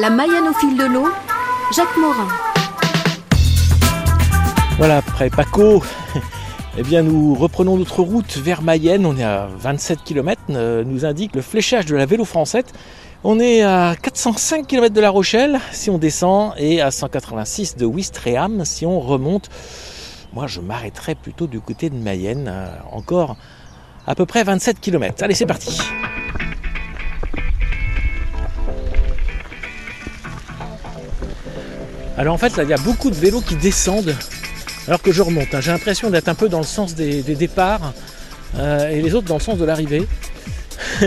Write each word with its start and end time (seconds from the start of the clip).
La 0.00 0.08
Mayenne 0.08 0.48
au 0.48 0.54
fil 0.54 0.78
de 0.78 0.84
l'eau, 0.84 1.08
Jacques 1.76 1.96
Morin. 1.98 2.28
Voilà, 4.78 4.96
après 4.96 5.28
Paco, 5.28 5.82
eh 6.78 6.82
bien 6.82 7.02
nous 7.02 7.34
reprenons 7.34 7.76
notre 7.76 8.00
route 8.00 8.38
vers 8.38 8.62
Mayenne. 8.62 9.04
On 9.04 9.14
est 9.18 9.24
à 9.24 9.46
27 9.58 9.98
km, 10.02 10.40
euh, 10.50 10.84
nous 10.84 11.04
indique 11.04 11.34
le 11.34 11.42
fléchage 11.42 11.84
de 11.84 11.96
la 11.96 12.06
vélo 12.06 12.24
française. 12.24 12.64
On 13.24 13.38
est 13.40 13.62
à 13.62 13.94
405 14.00 14.66
km 14.66 14.94
de 14.94 15.00
La 15.02 15.10
Rochelle 15.10 15.60
si 15.70 15.90
on 15.90 15.98
descend 15.98 16.54
et 16.56 16.80
à 16.80 16.90
186 16.90 17.76
de 17.76 17.84
Ouistreham 17.84 18.64
si 18.64 18.86
on 18.86 19.00
remonte. 19.00 19.50
Moi 20.32 20.46
je 20.46 20.60
m'arrêterai 20.60 21.14
plutôt 21.14 21.46
du 21.46 21.60
côté 21.60 21.90
de 21.90 21.96
Mayenne, 21.96 22.48
euh, 22.50 22.68
encore 22.90 23.36
à 24.06 24.14
peu 24.14 24.24
près 24.24 24.44
27 24.44 24.80
km. 24.80 25.22
Allez 25.22 25.34
c'est 25.34 25.44
parti 25.44 25.78
Alors 32.20 32.34
en 32.34 32.38
fait 32.38 32.54
là 32.58 32.64
il 32.64 32.68
y 32.68 32.74
a 32.74 32.76
beaucoup 32.76 33.08
de 33.08 33.14
vélos 33.14 33.40
qui 33.40 33.56
descendent 33.56 34.14
alors 34.86 35.00
que 35.00 35.10
je 35.10 35.22
remonte. 35.22 35.54
hein. 35.54 35.62
J'ai 35.62 35.72
l'impression 35.72 36.10
d'être 36.10 36.28
un 36.28 36.34
peu 36.34 36.50
dans 36.50 36.58
le 36.58 36.66
sens 36.66 36.94
des, 36.94 37.22
des 37.22 37.34
départs 37.34 37.94
euh, 38.56 38.90
et 38.90 39.00
les 39.00 39.14
autres 39.14 39.26
dans 39.26 39.38
le 39.38 39.40
sens 39.40 39.56
de 39.56 39.64
l'arrivée. 39.64 40.06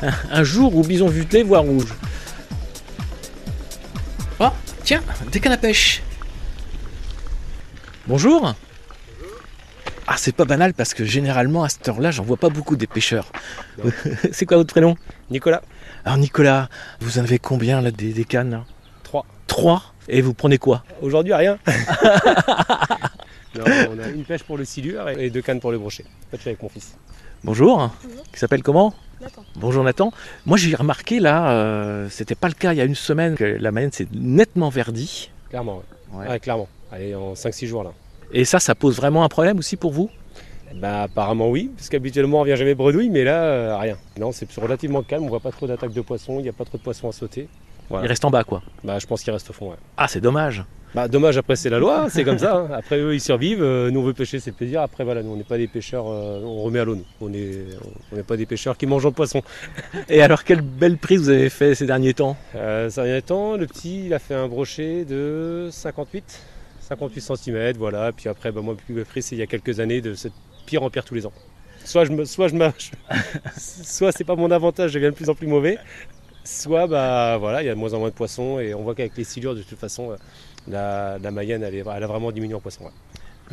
un, 0.00 0.42
jour 0.42 0.74
où 0.74 0.82
bison 0.82 1.08
vuté 1.08 1.42
voit 1.42 1.58
rouge. 1.58 1.94
Oh, 4.38 4.48
tiens, 4.82 5.02
des 5.30 5.40
cannes 5.40 5.52
à 5.52 5.58
pêche. 5.58 6.02
Bonjour. 8.06 8.54
Ah, 10.06 10.14
c'est 10.16 10.34
pas 10.34 10.46
banal 10.46 10.72
parce 10.72 10.94
que 10.94 11.04
généralement 11.04 11.64
à 11.64 11.68
cette 11.68 11.86
heure-là, 11.86 12.12
j'en 12.12 12.22
vois 12.22 12.38
pas 12.38 12.48
beaucoup 12.48 12.76
des 12.76 12.86
pêcheurs. 12.86 13.30
c'est 14.32 14.46
quoi 14.46 14.56
votre 14.56 14.72
prénom? 14.72 14.96
Nicolas 15.30 15.60
Alors 16.06 16.16
Nicolas, 16.16 16.70
vous 17.00 17.18
en 17.18 17.24
avez 17.24 17.38
combien 17.38 17.82
là 17.82 17.90
des, 17.90 18.14
des 18.14 18.24
cannes 18.24 18.50
là? 18.52 18.64
3. 19.02 19.26
Trois? 19.46 19.89
Et 20.08 20.20
vous 20.20 20.34
prenez 20.34 20.58
quoi 20.58 20.84
Aujourd'hui, 21.02 21.34
rien. 21.34 21.58
Non, 23.56 23.64
on 23.90 23.98
a 23.98 24.08
une 24.08 24.22
pêche 24.22 24.44
pour 24.44 24.56
le 24.56 24.64
silure 24.64 25.08
et 25.08 25.28
deux 25.28 25.42
cannes 25.42 25.58
pour 25.58 25.72
le 25.72 25.78
brochet. 25.78 26.04
Pas 26.30 26.36
de 26.36 26.42
avec 26.42 26.62
mon 26.62 26.68
fils. 26.68 26.96
Bonjour. 27.42 27.90
Qui 28.32 28.38
s'appelle 28.38 28.62
comment 28.62 28.94
Nathan. 29.20 29.44
Bonjour 29.56 29.82
Nathan. 29.82 30.12
Moi 30.46 30.56
j'ai 30.56 30.74
remarqué 30.76 31.18
là, 31.18 31.50
euh, 31.50 32.08
c'était 32.10 32.36
pas 32.36 32.46
le 32.46 32.54
cas 32.54 32.72
il 32.72 32.76
y 32.76 32.80
a 32.80 32.84
une 32.84 32.94
semaine, 32.94 33.34
que 33.34 33.44
la 33.44 33.72
Mayenne 33.72 33.90
s'est 33.90 34.06
nettement 34.12 34.68
verdie. 34.68 35.30
Clairement, 35.48 35.82
ouais. 36.12 36.18
Ouais. 36.18 36.28
Ouais, 36.28 36.38
clairement. 36.38 36.68
Allez, 36.92 37.14
en 37.16 37.34
5-6 37.34 37.66
jours 37.66 37.82
là. 37.82 37.90
Et 38.32 38.44
ça, 38.44 38.60
ça 38.60 38.76
pose 38.76 38.96
vraiment 38.96 39.24
un 39.24 39.28
problème 39.28 39.58
aussi 39.58 39.76
pour 39.76 39.90
vous 39.90 40.10
Bah 40.76 41.02
apparemment 41.02 41.50
oui, 41.50 41.72
parce 41.76 41.88
qu'habituellement 41.88 42.42
on 42.42 42.44
vient 42.44 42.54
jamais 42.56 42.76
bredouille, 42.76 43.10
mais 43.10 43.24
là, 43.24 43.42
euh, 43.42 43.76
rien. 43.76 43.96
Non, 44.16 44.30
c'est 44.30 44.48
relativement 44.58 45.02
calme, 45.02 45.24
on 45.24 45.28
voit 45.28 45.40
pas 45.40 45.50
trop 45.50 45.66
d'attaques 45.66 45.92
de 45.92 46.02
poissons, 46.02 46.38
il 46.38 46.42
n'y 46.42 46.48
a 46.48 46.52
pas 46.52 46.64
trop 46.64 46.78
de 46.78 46.82
poissons 46.84 47.08
à 47.08 47.12
sauter. 47.12 47.48
Voilà. 47.90 48.06
Il 48.06 48.08
reste 48.08 48.24
en 48.24 48.30
bas 48.30 48.44
quoi. 48.44 48.62
Bah 48.84 48.98
je 48.98 49.06
pense 49.06 49.22
qu'il 49.22 49.32
reste 49.32 49.50
au 49.50 49.52
fond, 49.52 49.70
ouais. 49.70 49.76
Ah 49.98 50.08
c'est 50.08 50.20
dommage. 50.20 50.64
Bah 50.94 51.06
dommage, 51.06 51.36
après 51.38 51.54
c'est 51.54 51.70
la 51.70 51.78
loi, 51.78 52.06
c'est 52.10 52.24
comme 52.24 52.38
ça. 52.38 52.56
hein. 52.56 52.68
Après 52.74 52.98
eux 52.98 53.14
ils 53.14 53.20
survivent, 53.20 53.62
euh, 53.62 53.90
nous 53.92 54.00
on 54.00 54.02
veut 54.04 54.12
pêcher, 54.12 54.40
c'est 54.40 54.50
plaisir. 54.52 54.80
Après 54.82 55.04
voilà, 55.04 55.22
nous 55.22 55.30
on 55.30 55.36
n'est 55.36 55.44
pas 55.44 55.56
des 55.58 55.68
pêcheurs, 55.68 56.06
euh, 56.08 56.40
on 56.44 56.62
remet 56.62 56.80
à 56.80 56.84
l'eau 56.84 56.96
nous. 56.96 57.04
On 57.20 57.32
est- 57.32 57.66
on 58.12 58.16
n'est 58.16 58.22
pas 58.24 58.36
des 58.36 58.46
pêcheurs 58.46 58.76
qui 58.76 58.86
mangent 58.86 59.04
le 59.04 59.10
poisson. 59.12 59.42
Et 60.08 60.20
alors 60.22 60.42
quelle 60.44 60.62
belle 60.62 60.96
prise 60.98 61.20
vous 61.22 61.28
avez 61.30 61.48
fait 61.50 61.74
ces 61.76 61.86
derniers 61.86 62.14
temps? 62.14 62.36
Euh, 62.56 62.88
ces 62.90 63.02
derniers 63.02 63.22
temps, 63.22 63.56
le 63.56 63.66
petit, 63.66 64.06
il 64.06 64.14
a 64.14 64.18
fait 64.18 64.34
un 64.34 64.48
brochet 64.48 65.04
de 65.04 65.68
58, 65.70 66.40
58 66.80 67.20
cm, 67.36 67.76
voilà. 67.76 68.10
Puis 68.12 68.28
après, 68.28 68.50
bah, 68.50 68.60
moi, 68.60 68.74
le 68.74 68.84
plus 68.84 68.94
belle 68.94 69.04
prise, 69.04 69.26
c'est 69.26 69.36
il 69.36 69.38
y 69.38 69.42
a 69.42 69.46
quelques 69.46 69.78
années, 69.78 70.00
de 70.00 70.14
cette 70.14 70.32
pire 70.66 70.82
en 70.82 70.90
pire 70.90 71.04
tous 71.04 71.14
les 71.14 71.24
ans. 71.24 71.32
Soit 71.84 72.04
je 72.04 72.10
me, 72.12 72.24
soit 72.24 72.48
je 72.48 72.56
soit 73.56 74.12
c'est 74.12 74.24
pas 74.24 74.34
mon 74.36 74.50
avantage, 74.50 74.90
je 74.90 74.94
deviens 74.94 75.10
de 75.10 75.14
plus 75.14 75.28
en 75.30 75.34
plus 75.34 75.46
mauvais. 75.46 75.78
Soit 76.44 76.86
bah 76.86 77.36
voilà, 77.38 77.62
il 77.62 77.66
y 77.66 77.68
a 77.68 77.74
de 77.74 77.78
moins 77.78 77.92
en 77.94 77.98
moins 77.98 78.08
de 78.08 78.14
poissons 78.14 78.58
et 78.58 78.74
on 78.74 78.82
voit 78.82 78.94
qu'avec 78.94 79.16
les 79.16 79.24
silures, 79.24 79.54
de 79.54 79.62
toute 79.62 79.78
façon, 79.78 80.12
euh, 80.12 80.16
la, 80.68 81.18
la 81.18 81.30
Mayenne, 81.30 81.62
elle, 81.62 81.74
est- 81.74 81.84
elle 81.94 82.02
a 82.02 82.06
vraiment 82.06 82.32
diminué 82.32 82.54
en 82.54 82.60
poissons. 82.60 82.84
ouais. 82.84 82.90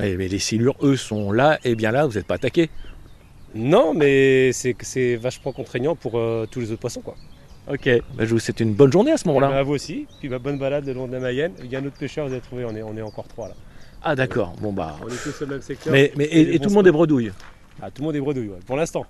Ouais, 0.03 0.15
Mais 0.15 0.27
les 0.27 0.39
silures, 0.39 0.75
eux, 0.81 0.95
sont 0.95 1.31
là 1.31 1.59
et 1.63 1.75
bien 1.75 1.91
là, 1.91 2.05
vous 2.05 2.13
n'êtes 2.13 2.27
pas 2.27 2.35
attaqués. 2.35 2.69
Non, 3.55 3.93
mais 3.93 4.51
c'est 4.53 4.75
c'est 4.81 5.15
vachement 5.15 5.51
contraignant 5.51 5.95
pour 5.95 6.17
euh, 6.17 6.45
tous 6.49 6.59
les 6.59 6.71
autres 6.71 6.81
poissons, 6.81 7.01
quoi. 7.01 7.15
Ok. 7.71 7.89
Bah, 8.15 8.23
je 8.25 8.33
vous 8.33 8.39
souhaite 8.39 8.59
une 8.61 8.73
bonne 8.73 8.91
journée 8.91 9.11
à 9.11 9.17
ce 9.17 9.27
moment-là. 9.27 9.49
Bah, 9.49 9.57
à 9.57 9.63
vous 9.63 9.73
aussi. 9.73 10.05
Puis 10.19 10.29
bah, 10.29 10.39
bonne 10.39 10.57
balade 10.57 10.85
le 10.85 10.93
long 10.93 11.07
de 11.07 11.13
la 11.13 11.19
Mayenne. 11.19 11.53
Il 11.63 11.69
y 11.71 11.75
a 11.75 11.79
un 11.79 11.85
autre 11.85 11.97
pêcheur, 11.97 12.25
vous 12.27 12.31
avez 12.31 12.41
trouvé, 12.41 12.63
on 12.65 12.75
est, 12.75 12.83
on 12.83 12.95
est 12.95 13.01
encore 13.01 13.27
trois 13.27 13.49
là. 13.49 13.55
Ah 14.03 14.15
d'accord. 14.15 14.53
Bon 14.61 14.71
bah. 14.71 14.95
On 15.03 15.07
est 15.07 15.21
tous 15.23 15.31
sur 15.35 15.45
le 15.45 15.53
même 15.53 15.61
secteur. 15.61 15.91
Mais, 15.91 16.13
mais 16.15 16.25
et, 16.31 16.59
tout 16.59 16.69
le 16.69 16.75
monde 16.75 16.87
est 16.87 16.91
bredouille. 16.91 17.31
Ah, 17.81 17.91
tout 17.91 18.01
le 18.01 18.07
monde 18.07 18.15
est 18.15 18.19
bredouille, 18.21 18.49
ouais, 18.49 18.59
pour 18.65 18.75
l'instant. 18.75 19.05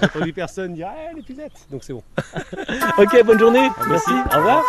J'ai 0.00 0.06
entendu 0.06 0.32
personne 0.32 0.74
dire 0.74 0.88
Ah, 0.90 1.12
les 1.14 1.22
puzettes, 1.22 1.66
donc 1.70 1.82
c'est 1.82 1.92
bon. 1.92 2.02
Ok, 2.98 3.24
bonne 3.24 3.38
journée. 3.38 3.68
merci. 3.88 4.12
Au 4.32 4.36
revoir. 4.36 4.62